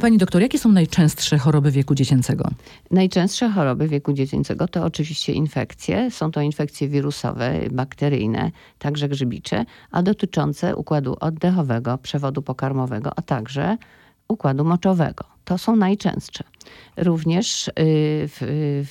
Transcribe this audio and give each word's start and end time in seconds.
Pani 0.00 0.18
doktor, 0.18 0.42
jakie 0.42 0.58
są 0.58 0.72
najczęstsze 0.72 1.38
choroby 1.38 1.70
wieku 1.70 1.94
dziecięcego? 1.94 2.48
Najczęstsze 2.90 3.50
choroby 3.50 3.88
wieku 3.88 4.12
dziecięcego 4.12 4.68
to 4.68 4.84
oczywiście 4.84 5.32
infekcje. 5.32 6.10
Są 6.10 6.30
to 6.30 6.40
infekcje 6.40 6.88
wirusowe, 6.88 7.60
bakteryjne, 7.72 8.50
także 8.78 9.08
grzybicze, 9.08 9.64
a 9.90 10.02
dotyczące 10.02 10.76
układu 10.76 11.16
oddechowego, 11.20 11.98
przewodu 11.98 12.42
pokarmowego, 12.42 13.10
a 13.16 13.22
także 13.22 13.76
układu 14.28 14.64
moczowego. 14.64 15.24
To 15.46 15.58
są 15.58 15.76
najczęstsze. 15.76 16.44
Również 16.96 17.68
y, 17.68 17.72
w, 18.28 18.38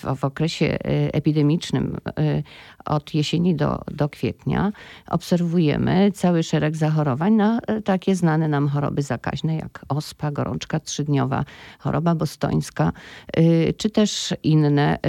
w, 0.01 0.19
w, 0.19 0.23
okresie 0.23 0.65
y, 0.65 0.79
epidemicznym 1.13 1.97
y, 2.19 2.43
od 2.85 3.13
jesieni 3.13 3.55
do, 3.55 3.81
do 3.91 4.09
kwietnia 4.09 4.71
obserwujemy 5.07 6.11
cały 6.11 6.43
szereg 6.43 6.75
zachorowań 6.75 7.33
na 7.33 7.59
takie 7.85 8.15
znane 8.15 8.47
nam 8.47 8.67
choroby 8.67 9.01
zakaźne 9.01 9.55
jak 9.55 9.85
ospa, 9.89 10.31
gorączka 10.31 10.79
trzydniowa, 10.79 11.45
choroba 11.79 12.15
bostońska, 12.15 12.91
czy 13.77 13.89
też 13.89 14.33
inne 14.43 14.99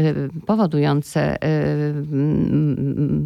powodujące, 0.46 1.36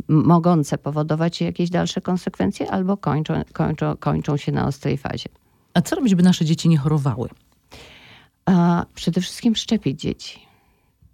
mogące 0.09 0.79
powodować 0.79 1.41
jakieś 1.41 1.71
dalsze 1.71 2.01
konsekwencje 2.01 2.71
albo 2.71 2.97
kończą, 2.97 3.43
kończą, 3.53 3.97
kończą 3.97 4.37
się 4.37 4.53
na 4.53 4.67
ostrej 4.67 4.99
fazie. 4.99 5.40
A 5.75 5.83
co 5.83 5.97
robić, 5.97 6.15
by 6.15 6.23
nasze 6.23 6.45
dzieci 6.45 6.69
nie 6.69 6.79
chorowały? 6.79 7.29
A 8.47 8.87
przede 8.95 9.21
wszystkim 9.21 9.57
szczepić 9.57 10.01
dzieci. 10.01 10.51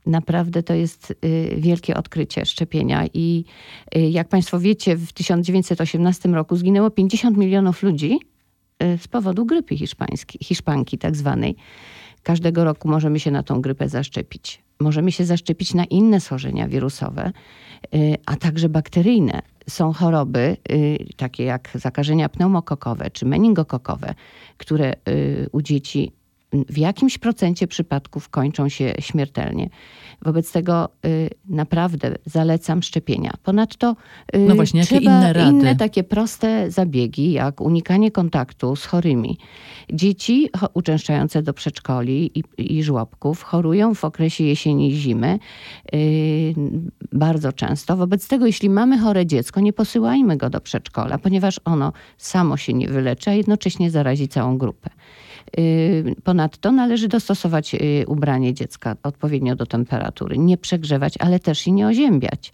Naprawdę 0.06 0.62
to 0.62 0.74
jest 0.74 1.10
y, 1.24 1.56
wielkie 1.58 1.96
odkrycie 1.96 2.46
szczepienia. 2.46 3.06
I 3.14 3.44
y, 3.96 4.00
jak 4.00 4.28
Państwo 4.28 4.60
wiecie, 4.60 4.96
w 4.96 5.12
1918 5.12 6.28
roku 6.28 6.56
zginęło 6.56 6.90
50 6.90 7.36
milionów 7.36 7.82
ludzi 7.82 8.18
y, 8.82 8.98
z 8.98 9.08
powodu 9.08 9.46
grypy 9.46 9.76
hiszpańskiej, 9.76 10.40
hiszpanki 10.44 10.98
tak 10.98 11.16
zwanej. 11.16 11.56
Każdego 12.22 12.64
roku 12.64 12.88
możemy 12.88 13.20
się 13.20 13.30
na 13.30 13.42
tą 13.42 13.60
grypę 13.60 13.88
zaszczepić. 13.88 14.62
Możemy 14.80 15.12
się 15.12 15.24
zaszczepić 15.24 15.74
na 15.74 15.84
inne 15.84 16.20
schorzenia 16.20 16.68
wirusowe, 16.68 17.32
a 18.26 18.36
także 18.36 18.68
bakteryjne. 18.68 19.42
Są 19.68 19.92
choroby, 19.92 20.56
takie 21.16 21.44
jak 21.44 21.70
zakażenia 21.74 22.28
pneumokokowe 22.28 23.10
czy 23.10 23.26
meningokokowe, 23.26 24.14
które 24.56 24.92
u 25.52 25.62
dzieci 25.62 26.12
w 26.52 26.78
jakimś 26.78 27.18
procencie 27.18 27.66
przypadków 27.66 28.28
kończą 28.28 28.68
się 28.68 28.94
śmiertelnie. 29.00 29.70
Wobec 30.22 30.52
tego 30.52 30.88
y, 31.06 31.30
naprawdę 31.48 32.14
zalecam 32.26 32.82
szczepienia. 32.82 33.32
Ponadto 33.42 33.96
y, 34.34 34.38
no 34.38 34.54
właśnie, 34.54 34.80
jakie 34.80 34.96
inne, 34.96 35.32
rady? 35.32 35.50
inne 35.50 35.76
takie 35.76 36.04
proste 36.04 36.70
zabiegi, 36.70 37.32
jak 37.32 37.60
unikanie 37.60 38.10
kontaktu 38.10 38.76
z 38.76 38.84
chorymi. 38.84 39.38
Dzieci 39.92 40.50
uczęszczające 40.74 41.42
do 41.42 41.52
przedszkoli 41.52 42.38
i, 42.38 42.42
i 42.58 42.82
żłobków 42.82 43.42
chorują 43.42 43.94
w 43.94 44.04
okresie 44.04 44.44
jesieni 44.44 44.88
i 44.88 44.96
zimy 44.96 45.38
y, 45.94 46.54
bardzo 47.12 47.52
często. 47.52 47.96
Wobec 47.96 48.28
tego, 48.28 48.46
jeśli 48.46 48.70
mamy 48.70 48.98
chore 48.98 49.26
dziecko, 49.26 49.60
nie 49.60 49.72
posyłajmy 49.72 50.36
go 50.36 50.50
do 50.50 50.60
przedszkola, 50.60 51.18
ponieważ 51.18 51.60
ono 51.64 51.92
samo 52.18 52.56
się 52.56 52.72
nie 52.72 52.88
wyleczy, 52.88 53.30
a 53.30 53.32
jednocześnie 53.32 53.90
zarazi 53.90 54.28
całą 54.28 54.58
grupę. 54.58 54.90
Y, 55.58 56.14
ponadto 56.24 56.72
należy 56.72 57.08
dostosować 57.08 57.74
y, 57.74 58.04
ubranie 58.06 58.54
dziecka 58.54 58.96
odpowiednio 59.02 59.56
do 59.56 59.66
temperatury. 59.66 60.38
Nie 60.38 60.58
przegrzewać, 60.58 61.14
ale 61.18 61.40
też 61.40 61.66
i 61.66 61.72
nie 61.72 61.86
oziębiać. 61.86 62.52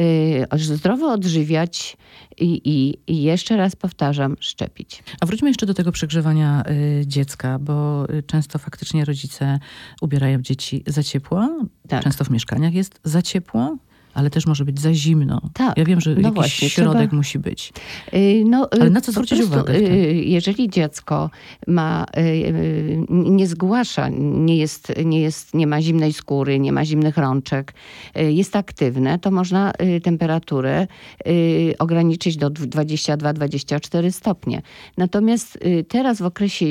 Y, 0.00 0.58
zdrowo 0.58 1.12
odżywiać 1.12 1.96
i, 2.38 2.44
i, 2.44 2.98
i, 3.12 3.22
jeszcze 3.22 3.56
raz 3.56 3.76
powtarzam, 3.76 4.36
szczepić. 4.40 5.02
A 5.20 5.26
wróćmy 5.26 5.48
jeszcze 5.48 5.66
do 5.66 5.74
tego 5.74 5.92
przegrzewania 5.92 6.62
dziecka, 7.06 7.58
bo 7.58 8.06
często 8.26 8.58
faktycznie 8.58 9.04
rodzice 9.04 9.58
ubierają 10.00 10.42
dzieci 10.42 10.82
za 10.86 11.02
ciepło. 11.02 11.48
Tak. 11.88 12.04
Często 12.04 12.24
w 12.24 12.30
mieszkaniach 12.30 12.72
jest 12.72 13.00
za 13.04 13.22
ciepło 13.22 13.76
ale 14.14 14.30
też 14.30 14.46
może 14.46 14.64
być 14.64 14.80
za 14.80 14.94
zimno. 14.94 15.40
Tak. 15.54 15.78
Ja 15.78 15.84
wiem, 15.84 16.00
że 16.00 16.14
no 16.14 16.20
jakiś 16.20 16.34
właśnie, 16.34 16.70
środek 16.70 17.02
trzeba... 17.02 17.16
musi 17.16 17.38
być. 17.38 17.72
Y, 18.14 18.42
no, 18.46 18.64
y, 18.64 18.80
ale 18.80 18.90
na 18.90 19.00
co 19.00 19.12
zwrócić 19.12 19.38
prostu, 19.38 19.54
uwagę? 19.54 19.74
Y, 19.74 20.14
jeżeli 20.24 20.68
dziecko 20.70 21.30
ma, 21.66 22.06
nie 23.08 23.46
zgłasza, 23.46 24.08
nie, 24.18 24.56
jest, 24.56 24.92
nie, 25.04 25.20
jest, 25.20 25.54
nie 25.54 25.66
ma 25.66 25.82
zimnej 25.82 26.12
skóry, 26.12 26.58
nie 26.58 26.72
ma 26.72 26.84
zimnych 26.84 27.16
rączek, 27.16 27.74
jest 28.14 28.56
aktywne, 28.56 29.18
to 29.18 29.30
można 29.30 29.72
temperaturę 30.02 30.86
ograniczyć 31.78 32.36
do 32.36 32.50
22-24 32.50 34.10
stopnie. 34.10 34.62
Natomiast 34.96 35.58
teraz 35.88 36.18
w 36.18 36.24
okresie 36.24 36.66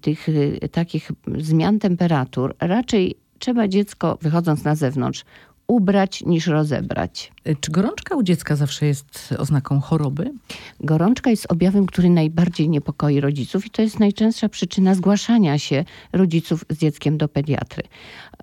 tych 0.00 0.26
takich 0.72 1.10
zmian 1.38 1.78
temperatur 1.78 2.54
raczej 2.60 3.16
trzeba 3.42 3.68
dziecko, 3.68 4.18
wychodząc 4.22 4.64
na 4.64 4.74
zewnątrz, 4.74 5.24
ubrać 5.72 6.22
niż 6.22 6.46
rozebrać. 6.46 7.32
Czy 7.60 7.72
gorączka 7.72 8.16
u 8.16 8.22
dziecka 8.22 8.56
zawsze 8.56 8.86
jest 8.86 9.34
oznaką 9.38 9.80
choroby? 9.80 10.32
Gorączka 10.80 11.30
jest 11.30 11.52
objawem, 11.52 11.86
który 11.86 12.10
najbardziej 12.10 12.68
niepokoi 12.68 13.20
rodziców 13.20 13.66
i 13.66 13.70
to 13.70 13.82
jest 13.82 14.00
najczęstsza 14.00 14.48
przyczyna 14.48 14.94
zgłaszania 14.94 15.58
się 15.58 15.84
rodziców 16.12 16.64
z 16.70 16.78
dzieckiem 16.78 17.18
do 17.18 17.28
pediatry. 17.28 17.82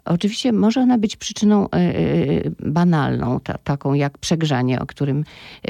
Oczywiście 0.06 0.52
może 0.52 0.82
ona 0.82 0.98
być 0.98 1.16
przyczyną 1.16 1.70
e, 1.70 1.76
e, 1.76 1.96
banalną, 2.60 3.40
ta, 3.40 3.58
taką 3.58 3.94
jak 3.94 4.18
przegrzanie, 4.18 4.80
o 4.80 4.86
którym 4.86 5.24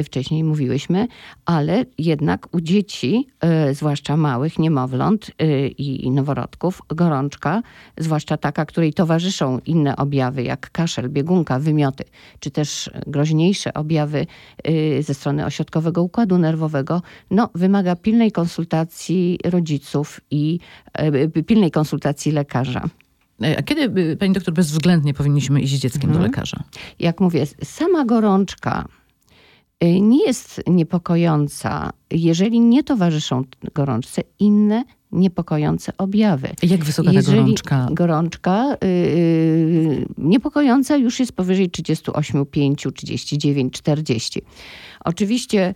wcześniej 0.03 0.43
mówiłyśmy, 0.43 1.07
ale 1.45 1.85
jednak 1.97 2.55
u 2.55 2.61
dzieci, 2.61 3.27
e, 3.39 3.73
zwłaszcza 3.73 4.17
małych, 4.17 4.59
niemowląt 4.59 5.31
i 5.77 6.11
noworodków, 6.11 6.81
gorączka, 6.89 7.61
zwłaszcza 7.97 8.37
taka, 8.37 8.65
której 8.65 8.93
towarzyszą 8.93 9.59
inne 9.65 9.95
objawy 9.95 10.43
jak 10.43 10.71
kaszel, 10.71 11.09
biegunka, 11.09 11.59
wymioty, 11.59 12.03
czy 12.39 12.51
też 12.51 12.89
groźniejsze 13.07 13.73
objawy 13.73 14.25
ze 14.99 15.13
strony 15.13 15.45
ośrodkowego 15.45 16.03
układu 16.03 16.37
nerwowego, 16.37 17.01
no, 17.31 17.49
wymaga 17.55 17.95
pilnej 17.95 18.31
konsultacji 18.31 19.39
rodziców 19.43 20.21
i 20.31 20.59
pilnej 21.45 21.71
konsultacji 21.71 22.31
lekarza. 22.31 22.89
E, 23.43 23.57
a 23.57 23.61
kiedy, 23.61 24.01
y, 24.01 24.17
pani 24.17 24.33
doktor, 24.33 24.53
bezwzględnie 24.53 25.13
powinniśmy 25.13 25.61
iść 25.61 25.75
z 25.75 25.79
dzieckiem 25.79 26.09
mhm. 26.09 26.19
do 26.19 26.27
lekarza? 26.27 26.63
Jak 26.99 27.19
mówię, 27.19 27.45
sama 27.63 28.05
gorączka 28.05 28.85
y, 29.83 30.01
nie 30.01 30.25
jest 30.25 30.61
niepokojąca, 30.67 31.89
jeżeli 32.11 32.59
nie 32.59 32.83
towarzyszą 32.83 33.43
gorączce 33.73 34.21
inne 34.39 34.83
niepokojące 35.11 35.91
objawy. 35.97 36.49
Jak 36.63 36.85
wysoka 36.85 37.13
ta 37.13 37.21
gorączka? 37.21 37.87
Gorączka 37.91 38.77
yy, 38.81 40.05
niepokojąca 40.17 40.97
już 40.97 41.19
jest 41.19 41.31
powyżej 41.31 41.69
38, 41.69 42.45
5, 42.45 42.87
39, 42.95 43.73
40. 43.73 44.41
Oczywiście, 45.05 45.73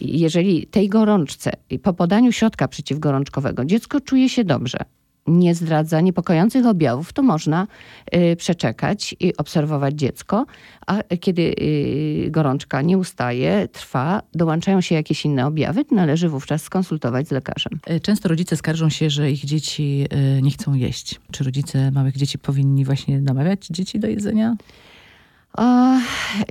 jeżeli 0.00 0.66
tej 0.66 0.88
gorączce 0.88 1.52
po 1.82 1.92
podaniu 1.92 2.32
środka 2.32 2.68
przeciwgorączkowego 2.68 3.64
dziecko 3.64 4.00
czuje 4.00 4.28
się 4.28 4.44
dobrze, 4.44 4.78
nie 5.26 5.54
zdradza 5.54 6.00
niepokojących 6.00 6.66
objawów, 6.66 7.12
to 7.12 7.22
można 7.22 7.66
y, 8.14 8.36
przeczekać 8.36 9.16
i 9.20 9.36
obserwować 9.36 9.94
dziecko, 9.94 10.46
a 10.86 11.02
kiedy 11.20 11.42
y, 11.42 12.30
gorączka 12.30 12.82
nie 12.82 12.98
ustaje, 12.98 13.68
trwa, 13.72 14.22
dołączają 14.34 14.80
się 14.80 14.94
jakieś 14.94 15.24
inne 15.24 15.46
objawy, 15.46 15.84
należy 15.90 16.28
wówczas 16.28 16.62
skonsultować 16.62 17.28
z 17.28 17.30
lekarzem. 17.30 17.72
Y, 17.90 18.00
często 18.00 18.28
rodzice 18.28 18.56
skarżą 18.56 18.88
się, 18.88 19.10
że 19.10 19.30
ich 19.30 19.44
dzieci 19.44 20.06
nie 20.42 20.50
chcą 20.50 20.74
jeść. 20.74 21.20
Czy 21.32 21.44
rodzice 21.44 21.90
małych 21.90 22.16
dzieci 22.16 22.38
powinni 22.38 22.84
właśnie 22.84 23.20
namawiać 23.20 23.66
dzieci 23.66 23.98
do 23.98 24.08
jedzenia? 24.08 24.56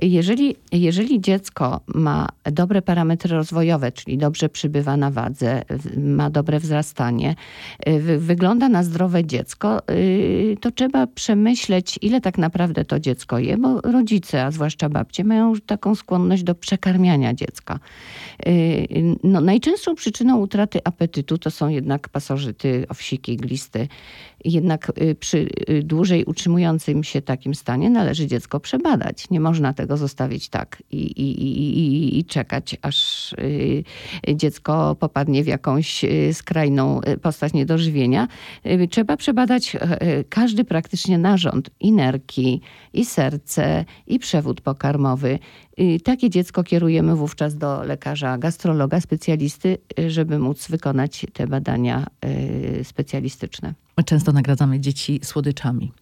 Jeżeli, 0.02 0.56
jeżeli 0.72 1.20
dziecko 1.20 1.80
ma 1.94 2.28
dobre 2.44 2.82
parametry 2.82 3.36
rozwojowe, 3.36 3.92
czyli 3.92 4.18
dobrze 4.18 4.48
przybywa 4.48 4.96
na 4.96 5.10
wadze, 5.10 5.62
ma 5.96 6.30
dobre 6.30 6.60
wzrastanie, 6.60 7.34
y, 7.88 8.18
wygląda 8.18 8.68
na 8.68 8.82
zdrowe 8.82 9.24
dziecko, 9.24 9.88
y, 9.90 10.56
to 10.60 10.70
trzeba 10.70 11.06
przemyśleć, 11.06 11.98
ile 12.02 12.20
tak 12.20 12.38
naprawdę 12.38 12.84
to 12.84 13.00
dziecko 13.00 13.38
je, 13.38 13.56
bo 13.56 13.80
rodzice, 13.80 14.44
a 14.44 14.50
zwłaszcza 14.50 14.88
babcie, 14.88 15.24
mają 15.24 15.52
taką 15.66 15.94
skłonność 15.94 16.42
do 16.42 16.54
przekarmiania 16.54 17.34
dziecka. 17.34 17.78
Y, 18.46 18.86
no, 19.24 19.40
najczęstszą 19.40 19.94
przyczyną 19.94 20.38
utraty 20.38 20.80
apetytu 20.84 21.38
to 21.38 21.50
są 21.50 21.68
jednak 21.68 22.08
pasożyty, 22.08 22.86
owsiki, 22.88 23.36
glisty. 23.36 23.88
Jednak 24.44 24.92
przy 25.20 25.48
dłużej 25.82 26.24
utrzymującym 26.24 27.04
się 27.04 27.22
takim 27.22 27.54
stanie 27.54 27.90
należy 27.90 28.26
dziecko 28.26 28.60
przebadać 28.60 28.95
przebadać. 28.96 29.30
Nie 29.30 29.40
można 29.40 29.72
tego 29.72 29.96
zostawić 29.96 30.48
tak 30.48 30.82
i, 30.90 30.96
i, 30.96 31.42
i, 31.42 32.18
i 32.18 32.24
czekać, 32.24 32.76
aż 32.82 33.32
y, 33.32 33.84
dziecko 34.34 34.96
popadnie 35.00 35.44
w 35.44 35.46
jakąś 35.46 36.04
y, 36.04 36.34
skrajną 36.34 37.00
y, 37.02 37.18
postać 37.18 37.52
niedożywienia. 37.52 38.28
Trzeba 38.90 39.16
przebadać 39.16 39.76
każdy 40.28 40.64
praktycznie 40.64 41.18
narząd, 41.18 41.70
i 41.80 41.92
nerki, 41.92 42.60
i 42.92 43.04
serce, 43.04 43.84
i 44.06 44.18
przewód 44.18 44.60
pokarmowy. 44.60 45.38
Takie 46.04 46.30
dziecko 46.30 46.64
kierujemy 46.64 47.16
wówczas 47.16 47.56
do 47.56 47.82
lekarza 47.82 48.38
gastrologa, 48.38 49.00
specjalisty, 49.00 49.78
żeby 50.08 50.38
móc 50.38 50.68
wykonać 50.68 51.26
te 51.32 51.46
badania 51.46 52.06
specjalistyczne. 52.82 53.74
My 53.98 54.04
często 54.04 54.32
nagradzamy 54.32 54.80
dzieci 54.80 55.20
słodyczami. 55.22 55.92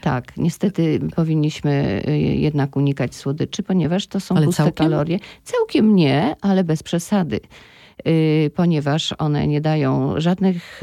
Tak, 0.00 0.36
niestety 0.36 1.00
powinniśmy 1.16 2.02
y, 2.08 2.18
jednak 2.18 2.76
unikać 2.76 3.14
słodyczy, 3.14 3.62
ponieważ 3.62 4.06
to 4.06 4.20
są 4.20 4.34
ale 4.36 4.46
puste 4.46 4.62
całkiem? 4.62 4.86
kalorie. 4.86 5.18
Całkiem 5.44 5.96
nie, 5.96 6.36
ale 6.40 6.64
bez 6.64 6.82
przesady 6.82 7.40
y, 8.06 8.50
ponieważ 8.54 9.14
one 9.18 9.46
nie 9.46 9.60
dają 9.60 10.14
żadnych, 10.20 10.82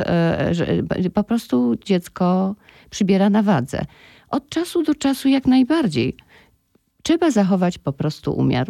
y, 1.06 1.10
po 1.10 1.24
prostu 1.24 1.76
dziecko 1.86 2.56
przybiera 2.90 3.30
na 3.30 3.44
wadze. 3.44 3.86
Od 4.30 4.50
czasu 4.50 4.84
do 4.84 4.96
czasu 4.96 5.30
jak 5.30 5.48
najbardziej. 5.48 6.16
Trzeba 7.04 7.32
zachować 7.32 7.78
po 7.78 7.94
prostu 7.94 8.34
umiar. 8.34 8.68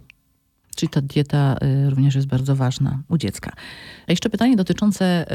Czyli 0.75 0.89
ta 0.89 1.01
dieta 1.01 1.57
y, 1.85 1.89
również 1.89 2.15
jest 2.15 2.27
bardzo 2.27 2.55
ważna 2.55 3.03
u 3.09 3.17
dziecka. 3.17 3.51
A 4.07 4.11
jeszcze 4.11 4.29
pytanie 4.29 4.55
dotyczące 4.55 5.25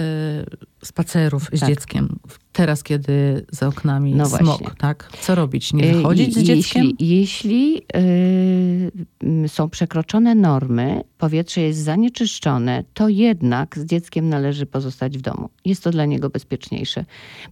spacerów 0.85 1.51
z 1.53 1.61
tak. 1.61 1.69
dzieckiem. 1.69 2.19
Teraz, 2.53 2.83
kiedy 2.83 3.47
za 3.51 3.67
oknami 3.67 4.15
no 4.15 4.27
smog, 4.27 4.75
tak? 4.79 5.09
Co 5.21 5.35
robić? 5.35 5.73
Nie 5.73 5.85
y, 5.85 5.97
wychodzić 5.97 6.35
z 6.35 6.43
dzieckiem? 6.43 6.85
Jeśli, 6.85 7.09
jeśli 7.09 7.83
yy, 9.23 9.49
są 9.49 9.69
przekroczone 9.69 10.35
normy, 10.35 11.05
powietrze 11.19 11.61
jest 11.61 11.79
zanieczyszczone, 11.79 12.85
to 12.95 13.09
jednak 13.09 13.79
z 13.79 13.85
dzieckiem 13.85 14.29
należy 14.29 14.67
pozostać 14.67 15.19
w 15.19 15.21
domu. 15.21 15.49
Jest 15.65 15.85
to 15.85 15.91
dla 15.91 16.05
niego 16.05 16.31
bezpieczniejsze. 16.31 17.05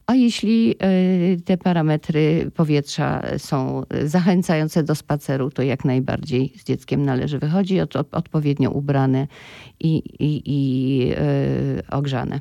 A 0.06 0.14
jeśli 0.14 0.67
yy, 0.67 1.41
te 1.44 1.58
parametry 1.58 2.50
powietrza 2.55 3.23
są 3.38 3.82
zachęcające 4.05 4.82
do 4.82 4.94
spaceru, 4.94 5.50
to 5.50 5.62
jak 5.62 5.85
najbardziej 5.85 6.52
z 6.56 6.64
dzieckiem 6.64 7.02
należy 7.02 7.38
wychodzić 7.38 7.81
od, 7.81 7.97
odpowiednio 8.14 8.70
ubrane 8.70 9.26
i, 9.81 9.97
i, 10.19 10.43
i 10.44 10.99
yy, 10.99 11.17
ogrzane. 11.91 12.41